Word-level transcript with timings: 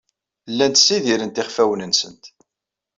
Llant 0.51 0.77
ssidirent 0.81 1.41
iɣfawen-nsent. 1.41 2.23